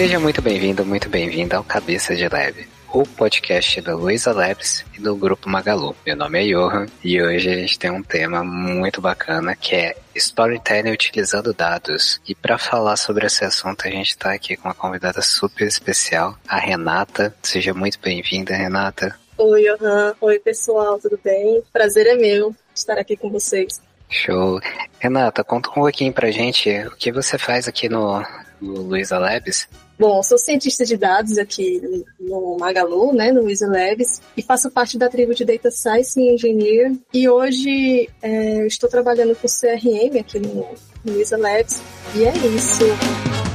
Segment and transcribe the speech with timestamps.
[0.00, 4.98] Seja muito bem-vindo, muito bem-vinda ao Cabeça de Leve, o podcast da Luiza Labs e
[4.98, 5.94] do Grupo Magalu.
[6.06, 9.94] Meu nome é Johan e hoje a gente tem um tema muito bacana que é
[10.14, 12.18] storytelling utilizando dados.
[12.26, 16.34] E para falar sobre esse assunto, a gente está aqui com uma convidada super especial,
[16.48, 17.34] a Renata.
[17.42, 19.14] Seja muito bem-vinda, Renata.
[19.36, 20.14] Oi, Johan.
[20.18, 21.62] Oi, pessoal, tudo bem?
[21.70, 23.82] Prazer é meu estar aqui com vocês.
[24.08, 24.60] Show.
[24.98, 28.24] Renata, conta um pouquinho pra gente o que você faz aqui no,
[28.62, 29.68] no Luiza Labs.
[30.00, 31.78] Bom, sou cientista de dados aqui
[32.18, 36.32] no Magalu, né, no Luiza Labs, e faço parte da tribo de Data Science e
[36.32, 36.94] Engineer.
[37.12, 40.66] E hoje é, estou trabalhando com CRM aqui no,
[41.04, 41.82] no Labs,
[42.16, 43.49] e é isso.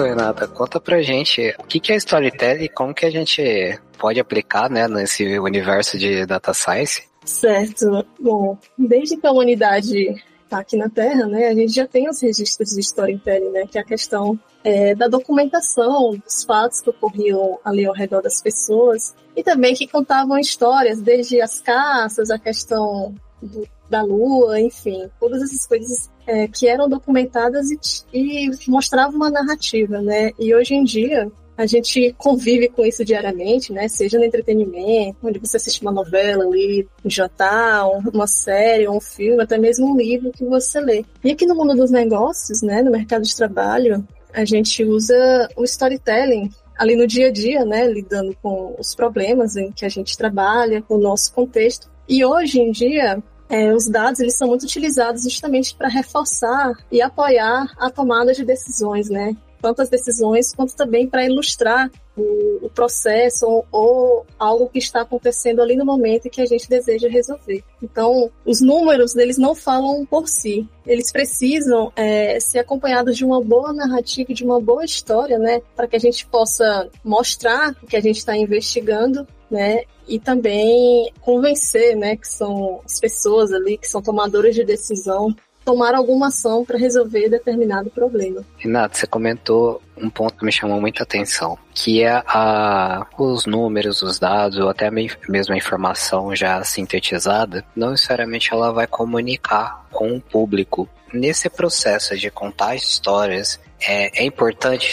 [0.00, 4.70] Renata, conta pra gente o que é storytelling e como que a gente pode aplicar,
[4.70, 7.04] né, nesse universo de data science.
[7.24, 8.04] Certo.
[8.18, 12.20] Bom, desde que a humanidade está aqui na Terra, né, a gente já tem os
[12.20, 17.58] registros de storytelling, né, que é a questão é, da documentação dos fatos que ocorriam
[17.64, 23.14] ali ao redor das pessoas e também que contavam histórias, desde as caças, a questão
[23.42, 27.78] do, da lua, enfim, todas essas coisas é, que eram documentadas e,
[28.12, 30.30] e mostravam uma narrativa, né?
[30.38, 33.86] E hoje em dia a gente convive com isso diariamente, né?
[33.86, 39.42] Seja no entretenimento, onde você assiste uma novela ali, um jantar, uma série, um filme,
[39.42, 41.04] até mesmo um livro que você lê.
[41.22, 42.82] E aqui no mundo dos negócios, né?
[42.82, 47.86] No mercado de trabalho, a gente usa o storytelling ali no dia a dia, né?
[47.86, 51.90] Lidando com os problemas em que a gente trabalha, com o nosso contexto.
[52.08, 53.22] E hoje em dia,
[53.52, 58.46] é, os dados eles são muito utilizados justamente para reforçar e apoiar a tomada de
[58.46, 59.36] decisões, né?
[59.60, 65.02] Tanto as decisões quanto também para ilustrar o, o processo ou, ou, algo que está
[65.02, 67.62] acontecendo ali no momento que a gente deseja resolver.
[67.82, 73.40] Então, os números eles não falam por si, eles precisam é, ser acompanhados de uma
[73.40, 77.96] boa narrativa, de uma boa história, né, para que a gente possa mostrar o que
[77.96, 79.82] a gente está investigando né?
[80.08, 85.94] E também convencer, né, que são as pessoas ali que são tomadoras de decisão tomar
[85.94, 88.42] alguma ação para resolver determinado problema.
[88.58, 94.02] Renato, você comentou um ponto que me chamou muita atenção, que é a, os números,
[94.02, 100.16] os dados, ou até mesmo a informação já sintetizada, não necessariamente ela vai comunicar com
[100.16, 100.88] o público.
[101.12, 104.90] Nesse processo de contar histórias, é, é importante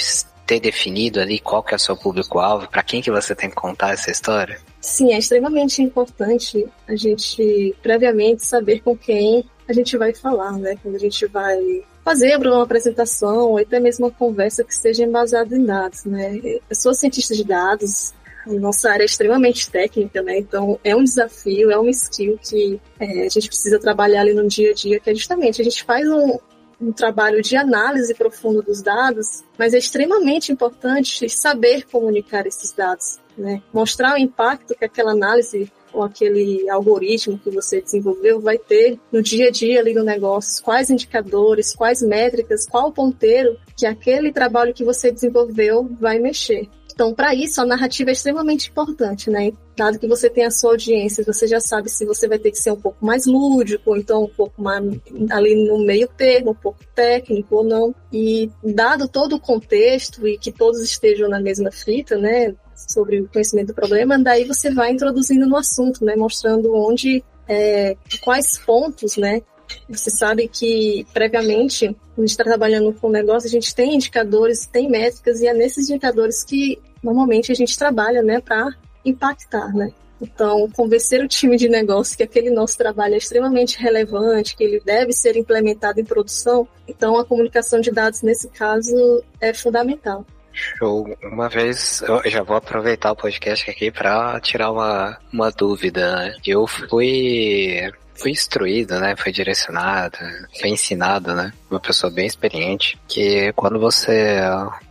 [0.50, 3.56] ter definido ali qual que é o seu público-alvo, para quem que você tem que
[3.56, 4.60] contar essa história?
[4.82, 10.76] Sim, é extremamente importante a gente previamente saber com quem a gente vai falar, né?
[10.82, 15.56] Quando a gente vai fazer uma apresentação ou até mesmo uma conversa que seja embasada
[15.56, 16.40] em dados, né?
[16.44, 18.16] Eu sou cientista de dados,
[18.48, 20.40] nossa área é extremamente técnica, né?
[20.40, 24.48] Então é um desafio, é uma skill que é, a gente precisa trabalhar ali no
[24.48, 26.40] dia a dia, que é justamente a gente faz um,
[26.82, 33.18] um trabalho de análise profundo dos dados, mas é extremamente importante saber comunicar esses dados,
[33.38, 33.62] né?
[33.74, 39.22] Mostrar o impacto que aquela análise ou aquele algoritmo que você desenvolveu vai ter no
[39.22, 44.74] dia a dia ali no negócio, quais indicadores, quais métricas, qual ponteiro que aquele trabalho
[44.74, 46.70] que você desenvolveu vai mexer.
[47.00, 49.54] Então, para isso, a narrativa é extremamente importante, né?
[49.78, 52.58] Dado que você tem a sua audiência, você já sabe se você vai ter que
[52.58, 54.84] ser um pouco mais lúdico, ou então um pouco mais
[55.32, 57.96] ali no meio termo, um pouco técnico ou não.
[58.12, 62.54] E dado todo o contexto e que todos estejam na mesma fita, né?
[62.76, 66.18] Sobre o conhecimento do problema, daí você vai introduzindo no assunto, né?
[66.18, 69.42] Mostrando onde, é, quais pontos, né?
[69.88, 73.96] Você sabe que, previamente, quando a gente está trabalhando com o negócio, a gente tem
[73.96, 78.70] indicadores, tem métricas, e é nesses indicadores que normalmente a gente trabalha, né, para
[79.06, 79.92] impactar, né?
[80.22, 84.82] Então, convencer o time de negócio que aquele nosso trabalho é extremamente relevante, que ele
[84.84, 90.26] deve ser implementado em produção, então a comunicação de dados nesse caso é fundamental.
[90.52, 91.08] Show.
[91.24, 96.36] Uma vez, eu já vou aproveitar o podcast aqui para tirar uma, uma dúvida.
[96.46, 97.90] Eu fui
[98.20, 99.16] fui instruído, né?
[99.16, 100.18] Foi direcionado,
[100.60, 101.54] foi ensinado, né?
[101.70, 104.40] Uma pessoa bem experiente, que quando você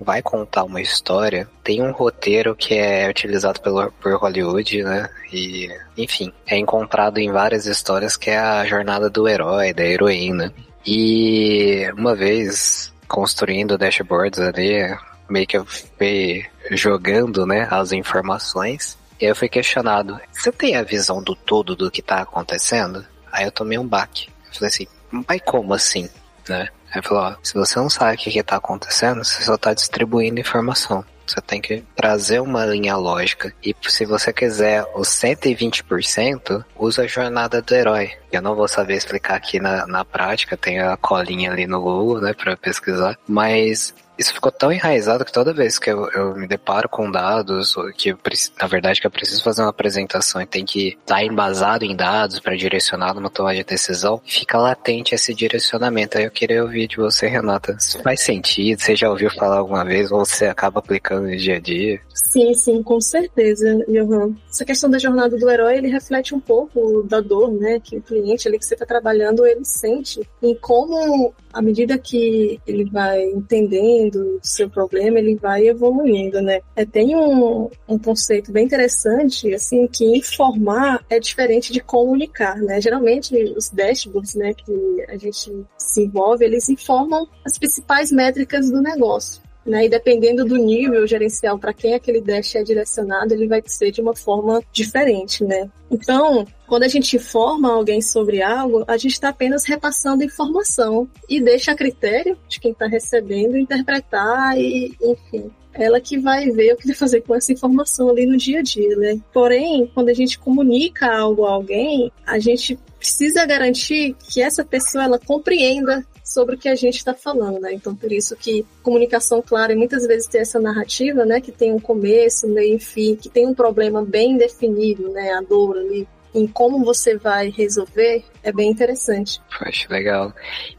[0.00, 5.08] vai contar uma história, tem um roteiro que é utilizado pelo, por Hollywood, né?
[5.32, 10.52] E, enfim, é encontrado em várias histórias que é a jornada do herói, da heroína.
[10.86, 14.96] E uma vez construindo dashboards ali,
[15.28, 18.96] meio que eu fui jogando, né, as informações.
[19.20, 23.04] E eu fui questionado: você tem a visão do todo do que tá acontecendo?
[23.32, 24.28] Aí eu tomei um baque.
[24.46, 26.08] Eu falei assim, mas como assim?
[26.48, 26.68] Né?
[26.92, 29.74] Aí falou, ó, se você não sabe o que, que tá acontecendo, você só tá
[29.74, 31.04] distribuindo informação.
[31.26, 33.52] Você tem que trazer uma linha lógica.
[33.62, 38.12] E se você quiser os 120%, usa a jornada do herói.
[38.32, 42.22] Eu não vou saber explicar aqui na, na prática, tem a colinha ali no Google,
[42.22, 43.18] né, pra pesquisar.
[43.28, 47.74] Mas isso ficou tão enraizado que toda vez que eu, eu me deparo com dados,
[47.96, 48.14] que
[48.60, 52.40] na verdade que eu preciso fazer uma apresentação e tem que estar embasado em dados
[52.40, 56.18] para direcionar numa tomada de decisão, fica latente esse direcionamento.
[56.18, 59.84] Aí eu queria ouvir de você, Renata, se faz sentido, você já ouviu falar alguma
[59.84, 62.00] vez ou você acaba aplicando no dia a dia?
[62.12, 64.34] Sim, sim, com certeza, Johan.
[64.50, 68.02] Essa questão da jornada do herói, ele reflete um pouco da dor, né, que o
[68.02, 70.20] cliente ali que você está trabalhando, ele sente.
[70.42, 76.60] E como, à medida que ele vai entendendo o seu problema, ele vai evoluindo, né.
[76.76, 82.80] É, tem um, um conceito bem interessante, assim, que informar é diferente de comunicar, né.
[82.80, 88.80] Geralmente, os dashboards, né, que a gente se envolve, eles informam as principais métricas do
[88.80, 89.84] negócio né?
[89.84, 94.00] E dependendo do nível gerencial para quem aquele dash é direcionado, ele vai ser de
[94.00, 95.68] uma forma diferente, né?
[95.90, 101.40] Então, quando a gente informa alguém sobre algo, a gente está apenas repassando informação e
[101.40, 106.76] deixa a critério de quem está recebendo interpretar e, enfim, ela que vai ver o
[106.76, 109.18] que fazer com essa informação ali no dia a dia, né?
[109.32, 115.04] Porém, quando a gente comunica algo a alguém, a gente precisa garantir que essa pessoa
[115.04, 117.72] ela compreenda sobre o que a gente está falando, né?
[117.72, 121.40] Então, por isso que comunicação clara, e muitas vezes tem essa narrativa, né?
[121.40, 125.32] Que tem um começo, meio e fim, que tem um problema bem definido, né?
[125.32, 129.40] A dor ali, em como você vai resolver, é bem interessante.
[129.60, 130.32] Acho legal.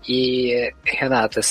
[0.07, 1.41] E, Renata,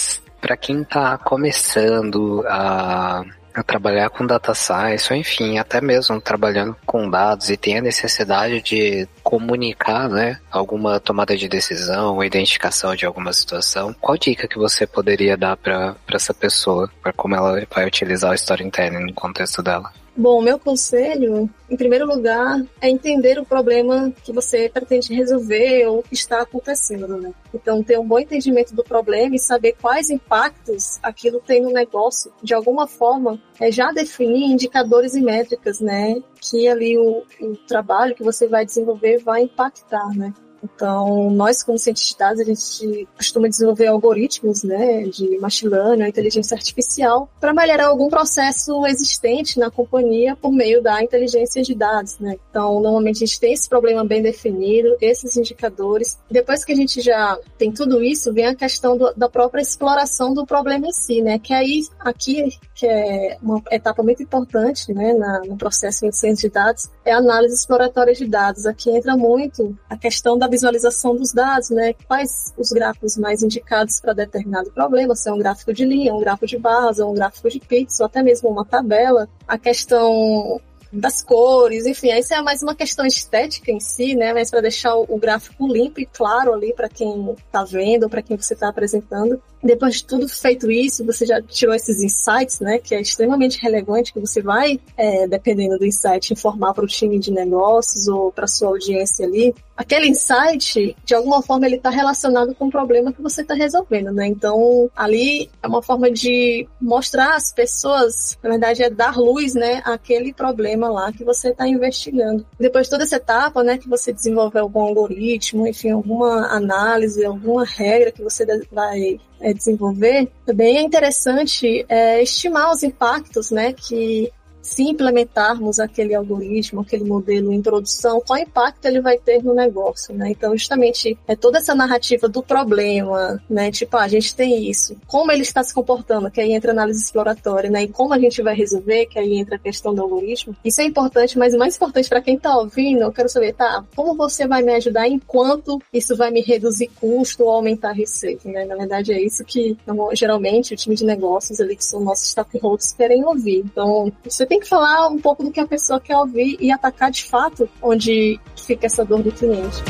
[0.41, 3.25] para quem está começando a
[3.67, 8.63] trabalhar com data science, ou enfim, até mesmo trabalhando com dados e tem a necessidade
[8.63, 14.87] de comunicar, né, alguma tomada de decisão identificação de alguma situação, qual dica que você
[14.87, 19.93] poderia dar para essa pessoa, para como ela vai utilizar o storytelling no contexto dela?
[20.21, 26.03] Bom, meu conselho, em primeiro lugar, é entender o problema que você pretende resolver ou
[26.03, 27.33] que está acontecendo, né?
[27.55, 32.33] Então, ter um bom entendimento do problema e saber quais impactos aquilo tem no negócio.
[32.43, 36.21] De alguma forma, é já definir indicadores e métricas, né?
[36.41, 40.33] Que ali o, o trabalho que você vai desenvolver vai impactar, né?
[40.63, 46.09] Então, nós como cientistas de dados, a gente costuma desenvolver algoritmos, né, de machine learning,
[46.09, 52.19] inteligência artificial, para melhorar algum processo existente na companhia por meio da inteligência de dados,
[52.19, 52.37] né.
[52.51, 56.19] Então, normalmente a gente tem esse problema bem definido, esses indicadores.
[56.31, 60.35] Depois que a gente já tem tudo isso, vem a questão do, da própria exploração
[60.35, 62.49] do problema em si, né, que aí, aqui,
[62.79, 67.13] que é uma etapa muito importante, né, na, no processo de ciência de dados, é
[67.13, 68.67] a análise exploratória de dados.
[68.67, 71.93] Aqui entra muito a questão da visualização dos dados, né?
[72.07, 76.21] Quais os gráficos mais indicados para determinado problema, se é um gráfico de linha, um
[76.21, 79.29] gráfico de barras, ou um gráfico de pixel, até mesmo uma tabela.
[79.49, 80.61] A questão
[80.93, 84.33] das cores, enfim, isso é mais uma questão estética em si, né?
[84.33, 88.37] Mas para deixar o gráfico limpo e claro ali para quem está vendo, para quem
[88.37, 89.41] você está apresentando.
[89.63, 92.79] Depois de tudo feito isso, você já tirou esses insights, né?
[92.79, 97.19] Que é extremamente relevante, que você vai, é, dependendo do insight, informar para o time
[97.19, 99.55] de negócios ou para sua audiência ali.
[99.77, 104.13] Aquele insight, de alguma forma, ele está relacionado com o problema que você está resolvendo,
[104.13, 104.27] né?
[104.27, 109.83] Então, ali é uma forma de mostrar às pessoas, na verdade, é dar luz, né,
[109.85, 112.47] àquele problema lá que você está investigando.
[112.61, 117.65] Depois de toda essa etapa, né, que você desenvolve algum algoritmo, enfim, alguma análise, alguma
[117.65, 124.31] regra que você vai é, desenvolver, também é interessante é, estimar os impactos né, que
[124.63, 130.15] se implementarmos aquele algoritmo, aquele modelo em produção, qual impacto ele vai ter no negócio,
[130.15, 130.31] né?
[130.31, 133.71] Então, justamente, é toda essa narrativa do problema, né?
[133.71, 137.03] Tipo, ah, a gente tem isso, como ele está se comportando, que aí entra análise
[137.03, 137.85] exploratória, né?
[137.85, 140.57] E como a gente vai resolver, que aí entra a questão do algoritmo.
[140.65, 143.85] Isso é importante, mas o mais importante para quem está ouvindo, eu quero saber, tá,
[143.95, 148.65] como você vai me ajudar enquanto isso vai me reduzir custo ou aumentar receita, né?
[148.65, 149.77] Na verdade, é isso que,
[150.13, 153.61] geralmente, o time de negócios ali, que são nossos stakeholders, querem ouvir.
[153.61, 157.11] Então, você tem que falar um pouco do que a pessoa quer ouvir e atacar
[157.11, 159.83] de fato onde fica essa dor do cliente.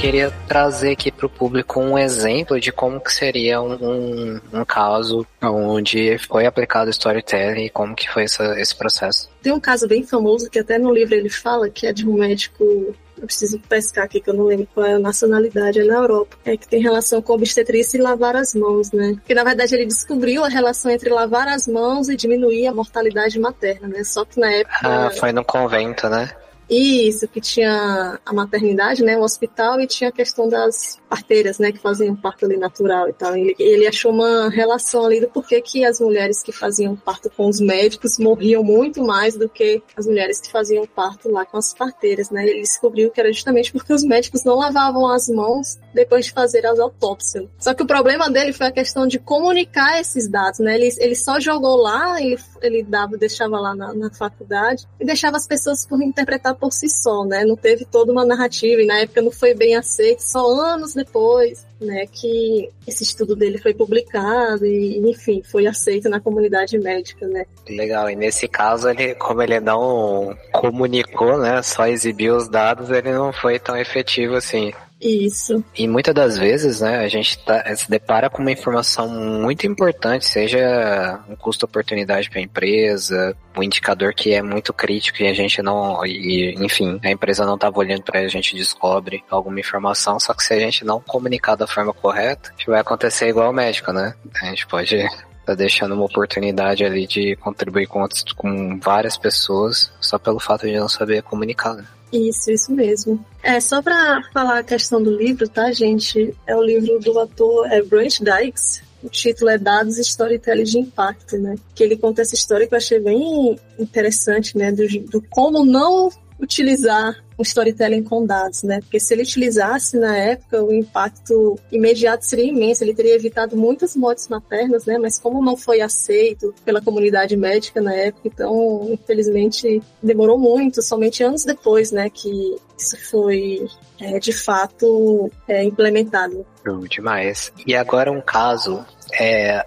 [0.00, 4.64] queria trazer aqui para o público um exemplo de como que seria um, um, um,
[4.64, 9.28] caso onde foi aplicado storytelling e como que foi essa, esse processo.
[9.42, 12.14] Tem um caso bem famoso que até no livro ele fala que é de um
[12.14, 15.94] médico eu preciso pescar aqui que eu não lembro qual é a nacionalidade, é na
[15.94, 19.16] Europa, é que tem relação com obstetrícia e lavar as mãos, né?
[19.24, 23.38] Que na verdade ele descobriu a relação entre lavar as mãos e diminuir a mortalidade
[23.38, 24.02] materna, né?
[24.04, 24.78] Só que na época.
[24.82, 26.30] Ah, foi no convento, né?
[26.70, 31.72] Isso, que tinha a maternidade, né, o hospital, e tinha a questão das parteiras, né,
[31.72, 33.36] que faziam parto ali natural e tal.
[33.36, 37.48] Ele, ele achou uma relação ali do porquê que as mulheres que faziam parto com
[37.48, 41.74] os médicos morriam muito mais do que as mulheres que faziam parto lá com as
[41.74, 42.46] parteiras, né.
[42.46, 46.64] Ele descobriu que era justamente porque os médicos não lavavam as mãos depois de fazer
[46.64, 47.48] as autópsias.
[47.58, 50.76] Só que o problema dele foi a questão de comunicar esses dados, né.
[50.76, 55.36] Ele, ele só jogou lá, ele, ele dava, deixava lá na, na faculdade e deixava
[55.36, 57.44] as pessoas por interpretar por si só, né?
[57.44, 61.66] Não teve toda uma narrativa e na época não foi bem aceito, só anos depois,
[61.80, 67.46] né, que esse estudo dele foi publicado e, enfim, foi aceito na comunidade médica, né?
[67.68, 73.12] Legal, e nesse caso, ele, como ele não comunicou, né, só exibiu os dados, ele
[73.12, 74.72] não foi tão efetivo assim.
[75.00, 75.64] Isso.
[75.76, 80.26] E muitas das vezes, né, a gente tá, se depara com uma informação muito importante,
[80.26, 85.62] seja um custo-oportunidade para a empresa, um indicador que é muito crítico e a gente
[85.62, 90.34] não, e, enfim, a empresa não estava olhando para a gente descobre alguma informação, só
[90.34, 94.14] que se a gente não comunicar da forma correta, vai acontecer igual o médico, né?
[94.42, 94.96] A gente pode
[95.46, 100.66] tá deixando uma oportunidade ali de contribuir com, outros, com várias pessoas só pelo fato
[100.66, 101.84] de não saber comunicar, né?
[102.12, 103.24] Isso, isso mesmo.
[103.42, 106.34] É, só para falar a questão do livro, tá, gente?
[106.46, 108.82] É o livro do ator é, Branch Dykes.
[109.02, 111.56] O título é Dados Storytelling de Impacto, né?
[111.74, 114.70] Que ele conta essa história que eu achei bem interessante, né?
[114.70, 116.10] Do, do como não
[116.40, 118.80] utilizar um storytelling com dados, né?
[118.80, 122.84] Porque se ele utilizasse na época, o impacto imediato seria imenso.
[122.84, 124.98] Ele teria evitado muitas mortes maternas, né?
[124.98, 131.22] Mas como não foi aceito pela comunidade médica na época, então, infelizmente, demorou muito, somente
[131.22, 132.10] anos depois, né?
[132.10, 133.66] Que isso foi
[133.98, 136.44] é, de fato é, implementado.
[136.88, 137.52] Demais.
[137.66, 138.84] E agora um caso
[139.18, 139.64] é,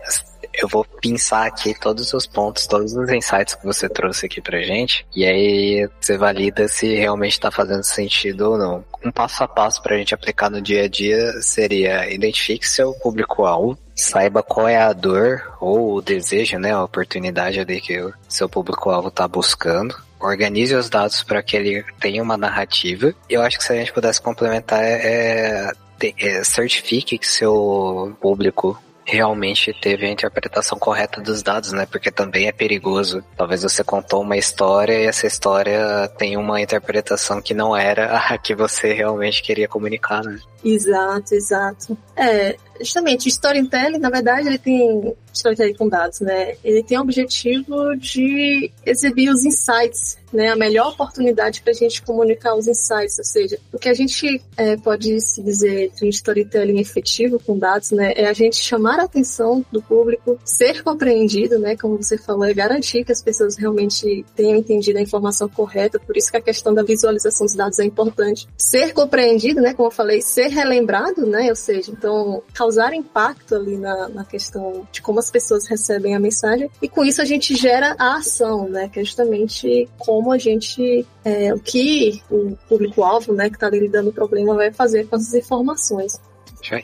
[0.54, 4.62] eu vou pensar aqui todos os pontos, todos os insights que você trouxe aqui pra
[4.62, 8.86] gente, e aí você valida se realmente tá fazendo sentido ou não.
[9.04, 13.78] Um passo a passo pra gente aplicar no dia a dia seria identifique seu público-alvo,
[13.96, 18.48] saiba qual é a dor ou o desejo, né, a oportunidade ali que o seu
[18.48, 23.14] público-alvo tá buscando, organize os dados para que ele tenha uma narrativa.
[23.30, 25.72] Eu acho que se a gente pudesse complementar é,
[26.18, 31.86] é certifique que seu público realmente teve a interpretação correta dos dados, né?
[31.86, 33.24] Porque também é perigoso.
[33.36, 38.38] Talvez você contou uma história e essa história tem uma interpretação que não era a
[38.38, 40.40] que você realmente queria comunicar, né?
[40.64, 41.98] Exato, exato.
[42.16, 46.56] É, justamente, storytelling, na verdade, ele tem storytelling com dados, né?
[46.64, 50.50] Ele tem o objetivo de exibir os insights, né?
[50.50, 54.42] A melhor oportunidade para a gente comunicar os insights, ou seja, o que a gente
[54.56, 58.14] é, pode se dizer de storytelling efetivo com dados, né?
[58.16, 61.76] É a gente chamar a atenção do público, ser compreendido, né?
[61.76, 66.16] Como você falou, é garantir que as pessoas realmente tenham entendido a informação correta, por
[66.16, 68.48] isso que a questão da visualização dos dados é importante.
[68.58, 69.74] Ser compreendido, né?
[69.74, 71.50] Como eu falei, ser relembrado, né?
[71.50, 76.20] Ou seja, então causar impacto ali na, na questão de como as pessoas recebem a
[76.20, 78.90] mensagem e com isso a gente gera a ação, né?
[78.90, 84.10] Que é justamente como a gente, é, o que o público-alvo, né, que está lidando
[84.10, 86.20] o problema vai fazer com essas informações.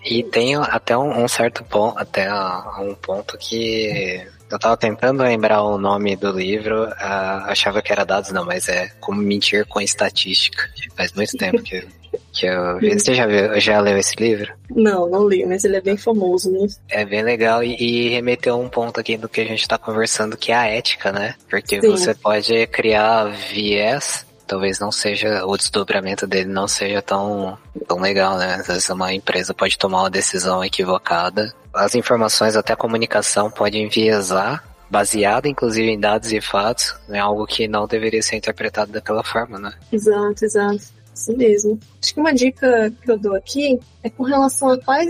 [0.04, 2.30] E tem até um, um certo ponto, até
[2.82, 8.04] um ponto que eu tava tentando lembrar o nome do livro, uh, achava que era
[8.04, 10.68] dados, não, mas é Como Mentir com Estatística.
[10.98, 11.88] Faz muito tempo que
[12.32, 13.00] que eu vi.
[13.00, 14.54] Você já, viu, já leu esse livro?
[14.70, 16.68] Não, não li, mas ele é bem famoso, né?
[16.90, 19.78] É bem legal e, e remeteu a um ponto aqui do que a gente tá
[19.78, 21.36] conversando, que é a ética, né?
[21.50, 21.90] Porque Sim.
[21.90, 27.56] você pode criar viés talvez não seja, o desdobramento dele não seja tão,
[27.88, 28.56] tão legal, né?
[28.56, 31.54] Às vezes uma empresa pode tomar uma decisão equivocada.
[31.72, 37.20] As informações, até a comunicação, podem enviesar, baseada inclusive em dados e fatos, é né?
[37.20, 39.72] algo que não deveria ser interpretado daquela forma, né?
[39.92, 40.99] Exato, exato.
[41.20, 41.78] Assim mesmo.
[42.02, 45.10] Acho que uma dica que eu dou aqui é com relação a quais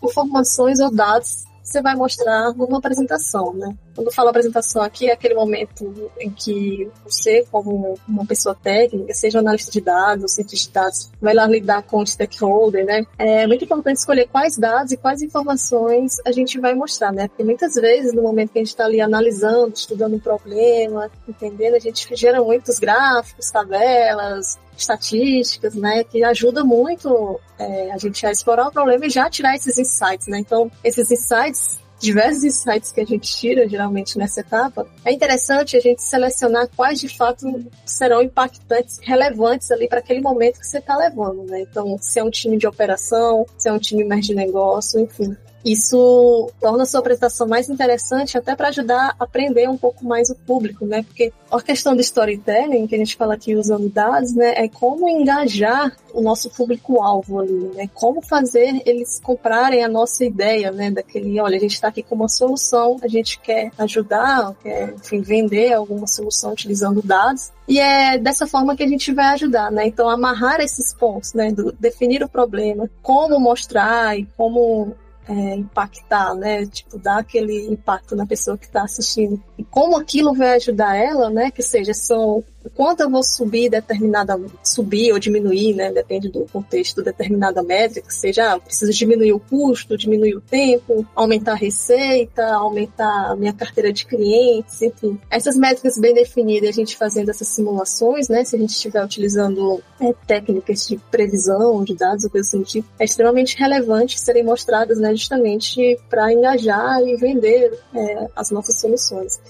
[0.00, 3.76] informações ou dados você vai mostrar numa apresentação, né?
[3.94, 9.12] Quando eu falo apresentação aqui, é aquele momento em que você, como uma pessoa técnica,
[9.12, 13.04] seja analista de dados, cientista de dados, vai lá lidar com o stakeholder, né?
[13.18, 17.28] É muito importante escolher quais dados e quais informações a gente vai mostrar, né?
[17.28, 21.74] Porque muitas vezes, no momento que a gente está ali analisando, estudando um problema, entendendo,
[21.74, 28.30] a gente gera muitos gráficos, tabelas, estatísticas, né, que ajuda muito é, a gente a
[28.30, 30.38] explorar o problema e já tirar esses insights, né?
[30.38, 35.80] Então, esses insights diversos insights que a gente tira geralmente nessa etapa, é interessante a
[35.80, 37.46] gente selecionar quais de fato
[37.84, 41.62] serão impactantes, relevantes ali para aquele momento que você está levando, né?
[41.62, 45.36] Então, se é um time de operação, se é um time mais de negócio, enfim.
[45.64, 50.30] Isso torna a sua apresentação mais interessante até para ajudar a aprender um pouco mais
[50.30, 51.02] o público, né?
[51.02, 55.08] Porque a questão do storytelling, que a gente fala aqui usando dados, né, é como
[55.08, 57.90] engajar o nosso público-alvo ali, né?
[57.92, 60.90] Como fazer eles comprarem a nossa ideia, né?
[60.90, 65.20] Daquele, olha, a gente está aqui com uma solução, a gente quer ajudar, quer, enfim,
[65.20, 67.50] vender alguma solução utilizando dados.
[67.66, 69.86] E é dessa forma que a gente vai ajudar, né?
[69.86, 71.50] Então, amarrar esses pontos, né?
[71.50, 74.96] Do, definir o problema, como mostrar e como
[75.28, 76.66] é, impactar, né?
[76.66, 79.42] Tipo, dar aquele impacto na pessoa que está assistindo.
[79.58, 81.50] E como aquilo vai ajudar ela, né?
[81.50, 82.42] Que seja, são
[82.74, 88.54] quanto eu vou subir determinada, subir ou diminuir, né, depende do contexto, determinada métrica, seja,
[88.54, 93.92] ah, preciso diminuir o custo, diminuir o tempo, aumentar a receita, aumentar a minha carteira
[93.92, 95.18] de clientes, enfim.
[95.30, 99.82] Essas métricas bem definidas, a gente fazendo essas simulações, né, se a gente estiver utilizando
[100.00, 104.98] é, técnicas de previsão de dados ou coisa assim, tipo, é extremamente relevante serem mostradas,
[104.98, 109.40] né, justamente para engajar e vender é, as nossas soluções.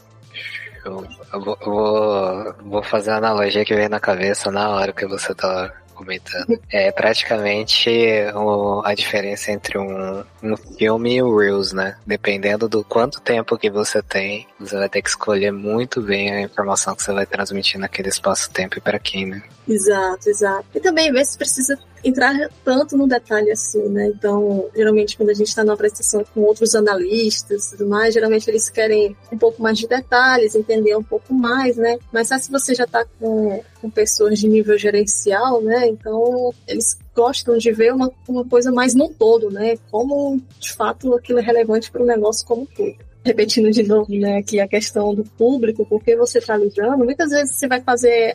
[0.85, 5.35] Eu, eu, vou, vou, fazer a analogia que veio na cabeça na hora que você
[5.35, 6.61] tá comentando.
[6.71, 7.91] É praticamente
[8.35, 11.97] o, a diferença entre um, um filme e o Reels, né?
[12.07, 16.41] Dependendo do quanto tempo que você tem, você vai ter que escolher muito bem a
[16.41, 19.43] informação que você vai transmitir naquele espaço-tempo e para quem, né?
[19.67, 20.65] Exato, exato.
[20.73, 24.09] E também ver se precisa entrar tanto no detalhe assim, né?
[24.09, 28.49] Então, geralmente quando a gente está numa apresentação com outros analistas e tudo mais, geralmente
[28.49, 31.99] eles querem um pouco mais de detalhes, entender um pouco mais, né?
[32.13, 35.89] Mas se você já está com, com pessoas de nível gerencial, né?
[35.89, 39.77] Então, eles gostam de ver uma, uma coisa mais no todo, né?
[39.91, 44.11] Como, de fato, aquilo é relevante para o negócio como um todo repetindo de novo,
[44.11, 48.33] né, aqui a questão do público, porque você está lidando, muitas vezes você vai fazer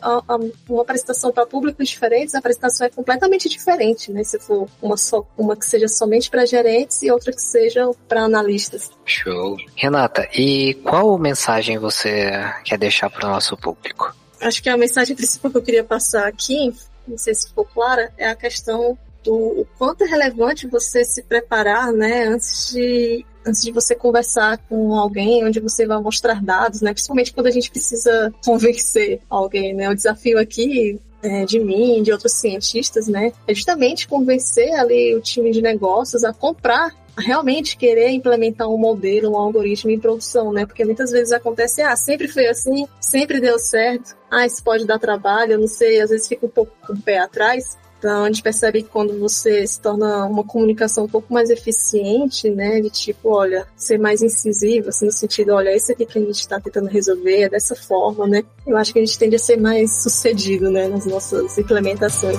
[0.68, 5.26] uma apresentação para públicos diferentes, a apresentação é completamente diferente, né, se for uma, só,
[5.36, 8.90] uma que seja somente para gerentes e outra que seja para analistas.
[9.04, 9.56] Show.
[9.74, 12.30] Renata, e qual mensagem você
[12.64, 14.14] quer deixar para o nosso público?
[14.40, 16.72] Acho que a mensagem principal que eu queria passar aqui,
[17.08, 21.22] não sei se ficou clara, é a questão do o quanto é relevante você se
[21.22, 26.80] preparar, né, antes de antes de você conversar com alguém, onde você vai mostrar dados,
[26.80, 26.92] né?
[26.92, 29.90] Principalmente quando a gente precisa convencer alguém, né?
[29.90, 33.32] O desafio aqui é, de mim, de outros cientistas, né?
[33.46, 39.32] É justamente convencer ali o time de negócios a comprar realmente querer implementar um modelo,
[39.32, 40.66] um algoritmo em produção, né?
[40.66, 44.98] Porque muitas vezes acontece, ah, sempre foi assim, sempre deu certo, ah, isso pode dar
[44.98, 47.78] trabalho, eu não sei, às vezes fica um pouco com o pé atrás.
[48.04, 52.50] Então a gente percebe que quando você se torna uma comunicação um pouco mais eficiente,
[52.50, 56.20] né, de tipo, olha, ser mais incisivo, assim, no sentido, olha, isso aqui que a
[56.20, 59.38] gente está tentando resolver é dessa forma, né, eu acho que a gente tende a
[59.38, 62.36] ser mais sucedido, né, nas nossas implementações.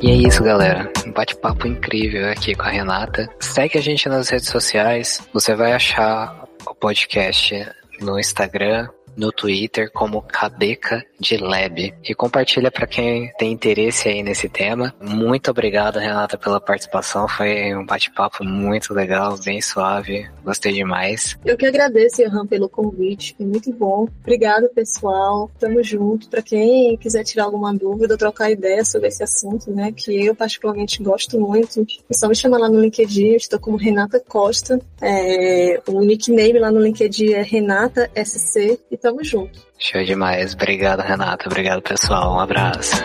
[0.00, 0.88] E é isso, galera.
[1.16, 3.26] Bate-papo incrível aqui com a Renata.
[3.40, 5.26] Segue a gente nas redes sociais.
[5.32, 7.66] Você vai achar o podcast
[8.02, 11.94] no Instagram, no Twitter como Cabeca de Lab.
[12.04, 14.94] E compartilha para quem tem interesse aí nesse tema.
[15.00, 17.26] Muito obrigado, Renata, pela participação.
[17.28, 20.28] Foi um bate-papo muito legal, bem suave.
[20.44, 21.36] Gostei demais.
[21.44, 23.34] Eu que agradeço, Johan, pelo convite.
[23.36, 24.06] Foi muito bom.
[24.20, 25.50] Obrigado, pessoal.
[25.58, 26.28] Tamo junto.
[26.28, 31.02] Para quem quiser tirar alguma dúvida, trocar ideia sobre esse assunto, né, que eu particularmente
[31.02, 33.30] gosto muito, é só me chamar lá no LinkedIn.
[33.30, 34.80] Eu estou como Renata Costa.
[35.00, 38.78] É, o nickname lá no LinkedIn é Renata SC.
[38.90, 39.60] E tamo junto.
[39.78, 40.54] Show demais.
[40.54, 41.48] Obrigado, Renata.
[41.48, 42.34] Obrigado, pessoal.
[42.34, 42.96] Um abraço.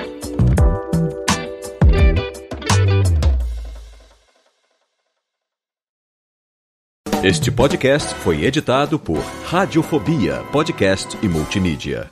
[7.23, 12.09] Este podcast foi editado por Radiofobia, podcast e multimídia.